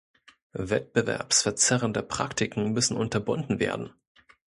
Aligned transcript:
Wettbewerbsverzerrende 0.57 2.01
Praktiken 2.01 2.73
müssen 2.73 2.97
unterbunden 2.97 3.59
werden. 3.59 3.93